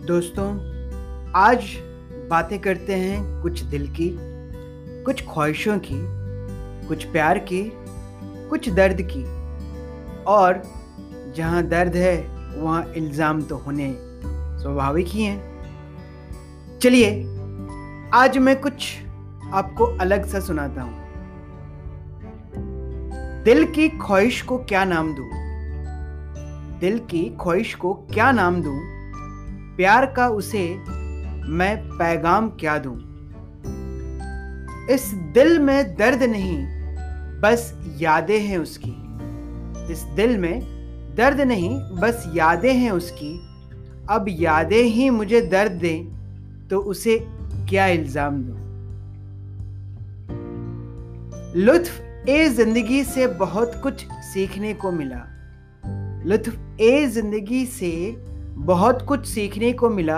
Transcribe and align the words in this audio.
दोस्तों, 0.00 0.46
आज 1.34 1.64
बातें 2.30 2.58
करते 2.58 2.94
हैं 2.94 3.42
कुछ 3.42 3.60
दिल 3.60 3.86
की, 3.88 4.16
कुछ 5.04 5.22
ख्वाहिशों 5.22 5.78
की, 5.78 5.98
कुछ 6.88 7.04
प्यार 7.04 7.38
की, 7.38 7.72
कुछ 8.48 8.68
दर्द 8.68 8.96
की। 9.00 9.24
और 10.24 10.62
जहाँ 11.36 11.62
दर्द 11.62 11.96
है, 11.96 12.16
वहाँ 12.56 12.92
इल्ज़ाम 12.96 13.42
तो 13.42 13.56
होने 13.56 13.96
स्वाभाविक 14.62 15.06
ही 15.06 15.22
हैं। 15.22 16.78
चलिए, 16.78 17.10
आज 18.14 18.38
मैं 18.38 18.60
कुछ 18.60 18.98
आपको 19.52 19.84
अलग 19.84 20.26
सा 20.26 20.40
सुनाता 20.40 20.82
हूँ। 20.82 21.02
दिल 23.44 23.64
की 23.64 23.88
ख्वाहिश 23.88 24.42
को 24.42 24.58
क्या 24.58 24.84
नाम 24.84 25.14
दूँ? 25.14 25.30
दिल 26.80 26.98
की 26.98 27.36
ख्वाहिश 27.40 27.74
को 27.74 27.94
क्या 27.94 28.32
नाम 28.32 28.62
दूँ? 28.62 28.99
प्यार 29.76 30.06
का 30.06 30.28
उसे 30.28 30.68
मैं 31.48 31.76
पैगाम 31.88 32.48
क्या 32.50 32.78
दूँ? 32.78 32.96
इस 34.90 35.10
दिल 35.34 35.58
में 35.58 35.96
दर्द 35.96 36.22
नहीं, 36.22 36.58
बस 37.40 37.72
यादें 38.00 38.40
हैं 38.40 38.58
उसकी। 38.58 38.94
इस 39.92 40.02
दिल 40.16 40.36
में 40.38 40.60
दर्द 41.16 41.40
नहीं, 41.40 41.70
बस 42.00 42.24
यादें 42.34 42.72
हैं 42.74 42.90
उसकी। 42.90 43.32
अब 44.10 44.26
यादें 44.28 44.82
ही 44.82 45.10
मुझे 45.10 45.40
दर्द 45.40 45.72
दें 45.72 46.68
तो 46.68 46.78
उसे 46.80 47.18
क्या 47.70 47.86
इल्ज़ाम 47.86 48.42
दूँ? 48.42 48.58
लुत्फ 51.56 52.28
ए 52.28 52.48
ज़िंदगी 52.48 53.02
से 53.04 53.26
बहुत 53.26 53.80
कुछ 53.82 54.06
सीखने 54.24 54.72
को 54.74 54.90
मिला। 54.92 55.26
लुत्फ 56.26 56.80
ए 56.80 57.06
ज़िंदगी 57.06 57.64
से 57.66 57.90
बहुत 58.60 59.02
कुछ 59.02 59.26
सीखने 59.26 59.72
को 59.72 59.88
मिला, 59.90 60.16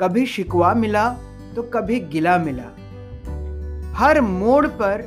कभी 0.00 0.26
शिकवा 0.26 0.74
मिला 0.74 1.08
तो 1.56 1.62
कभी 1.62 1.98
गिला 2.00 2.36
मिला। 2.38 2.68
हर 3.96 4.20
मोड़ 4.20 4.66
पर 4.66 5.02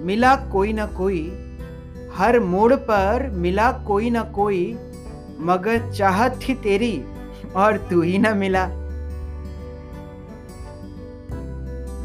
मिला 0.00 0.34
कोई 0.36 0.72
ना 0.72 0.86
कोई, 0.86 1.20
हर 2.14 2.38
मोड़ 2.40 2.74
पर 2.74 3.28
मिला 3.30 3.70
कोई 3.86 4.10
ना 4.10 4.22
कोई, 4.22 4.72
मगर 5.40 5.90
चाहत 5.92 6.40
थी 6.42 6.54
तेरी 6.54 7.04
और 7.56 7.76
तू 7.90 8.00
ही 8.02 8.18
ना 8.18 8.34
मिला। 8.34 8.66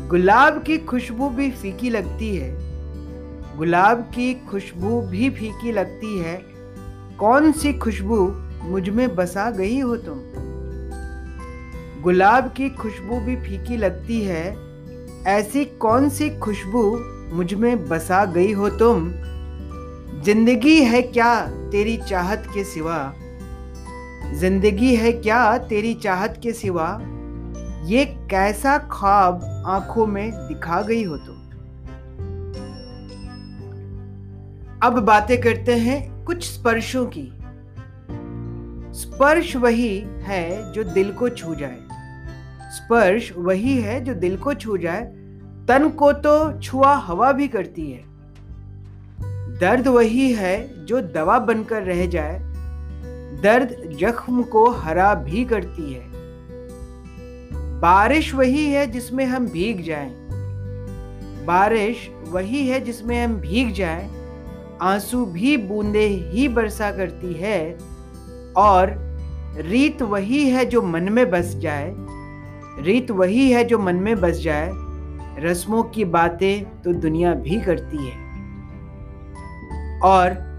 गुलाब 0.07 0.61
की 0.63 0.77
खुशबू 0.77 1.29
भी 1.29 1.49
फीकी 1.51 1.89
लगती 1.89 2.35
है, 2.35 2.51
गुलाब 3.57 4.01
की 4.15 4.33
खुशबू 4.49 5.01
भी 5.01 5.29
फीकी 5.29 5.71
लगती 5.71 6.17
है। 6.19 6.37
कौन 7.19 7.51
सी 7.51 7.73
खुशबू 7.73 8.25
मुझमें 8.63 9.15
बसा 9.15 9.51
गई 9.51 9.79
हो 9.79 9.95
तुम। 9.95 10.19
गुलाब 12.01 12.53
की 12.57 12.69
खुशबू 12.69 13.19
भी 13.19 13.35
फीकी 13.35 13.77
लगती 13.77 14.21
है। 14.21 14.57
ऐसी 15.27 15.65
कौन 15.65 16.09
सी 16.09 16.29
खुशबू 16.29 16.83
मुझमें 17.35 17.87
बसा 17.87 18.25
गई 18.25 18.51
हो 18.51 18.69
तुम? 18.69 19.11
ज़िंदगी 20.23 20.83
है 20.83 21.01
क्या 21.01 21.47
तेरी 21.47 21.97
चाहत 21.97 22.43
के 22.53 22.63
सिवा? 22.63 23.13
ज़िंदगी 24.33 24.95
है 24.95 25.11
क्या 25.11 25.57
तेरी 25.57 25.93
चाहत 25.93 26.39
के 26.43 26.53
सिवा? 26.53 26.99
ये 27.85 28.05
कैसा 28.05 28.77
ख्वाब 28.77 29.63
आँखों 29.65 30.07
में 30.07 30.31
दिखा 30.31 30.81
गई 30.81 31.03
हो 31.03 31.17
तुम? 31.17 31.35
अब 34.83 34.99
बातें 34.99 35.41
करते 35.41 35.75
हैं 35.75 36.25
कुछ 36.25 36.43
स्पर्शों 36.43 37.05
की। 37.05 37.40
स्पर्श 39.21 39.55
वही 39.55 40.03
है 40.05 40.73
जो 40.73 40.83
दिल 40.83 41.11
को 41.11 41.29
छू 41.29 41.55
जाए। 41.55 41.79
स्पर्श 42.71 43.33
वही 43.37 43.77
है 43.77 44.03
जो 44.03 44.13
दिल 44.13 44.37
को 44.37 44.53
छू 44.53 44.77
जाए, 44.77 45.03
तन 45.67 45.89
को 45.89 46.13
तो 46.13 46.59
छुआ 46.59 46.95
हवा 46.95 47.31
भी 47.31 47.47
करती 47.47 47.91
है। 47.91 48.03
दर्द 49.59 49.87
वही 49.87 50.33
है 50.33 50.85
जो 50.85 51.01
दवा 51.01 51.39
बनकर 51.39 51.81
रह 51.83 52.05
जाए, 52.05 52.39
दर्द 53.43 53.97
जख्म 53.99 54.43
को 54.43 54.69
हरा 54.69 55.15
भी 55.15 55.45
करती 55.45 55.93
है। 55.93 56.03
बारिश 57.79 58.35
वही 58.35 58.71
है 58.71 58.87
जिसमें 58.87 59.25
हम 59.25 59.47
भीग 59.47 59.83
जाएँ। 59.83 60.11
बारिश 61.45 62.09
वही 62.27 62.67
है 62.67 62.81
जिसमें 62.81 63.25
हम 63.25 63.33
भीग 63.33 63.73
जाएँ। 63.73 64.09
आँसू 64.81 65.25
भी 65.25 65.57
बूंदे 65.57 66.07
ही 66.07 66.47
बरसा 66.47 66.91
करती 66.91 67.33
है 67.33 67.77
और 68.55 69.10
रीत 69.57 70.01
वही 70.01 70.49
है 70.49 70.65
जो 70.65 70.81
मन 70.81 71.03
में 71.03 71.31
बस 71.31 71.55
जाए। 71.55 71.95
रीत 72.79 73.11
वही 73.11 73.51
है 73.51 73.63
जो 73.63 73.79
मन 73.79 73.95
में 73.95 74.21
बस 74.21 74.37
जाए। 74.37 74.71
रस्मों 75.39 75.83
की 75.83 76.05
बातें 76.05 76.81
तो 76.81 76.93
दुनिया 76.93 77.33
भी 77.33 77.61
करती 77.61 77.97
है। 77.97 78.31
और 79.99 80.51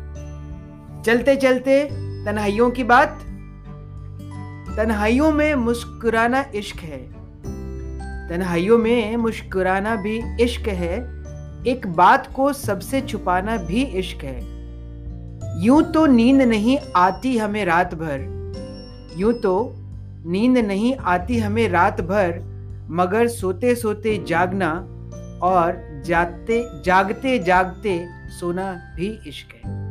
चलते 1.06 1.36
चलते 1.36 1.84
तन्हाइयों 2.24 2.70
की 2.70 2.84
बात। 2.84 3.18
तन्हाइयों 4.76 5.32
में 5.32 5.54
मुस्कुराना 5.54 6.44
इश्क 6.54 6.76
है। 6.76 7.12
तन्हाइयों 8.28 8.78
में 8.78 9.16
मुस्कुराना 9.16 9.96
भी 9.96 10.42
इश्क 10.42 10.68
है। 10.68 11.22
एक 11.66 11.86
बात 11.86 12.32
को 12.36 12.52
सबसे 12.52 13.00
छुपाना 13.00 13.56
भी 13.56 13.82
इश्क 13.82 14.24
है। 14.24 14.40
यूँ 15.64 15.82
तो 15.82 16.06
नींद 16.06 16.42
नहीं 16.42 16.78
आती 16.96 17.38
हमें 17.38 17.64
रात 17.64 17.94
भर। 17.94 18.41
यूँ 19.16 19.32
तो 19.32 19.74
नींद 20.26 20.58
नहीं 20.58 20.94
आती 20.96 21.38
हमें 21.38 21.68
रात 21.68 22.00
भर, 22.00 22.38
मगर 22.90 23.28
सोते 23.28 23.74
सोते 23.74 24.16
जागना 24.28 24.72
और 25.42 25.80
जागते 26.06 26.62
जागते 26.84 27.38
जागते 27.38 27.98
सोना 28.40 28.72
भी 28.96 29.18
इश्क 29.26 29.54
है। 29.54 29.81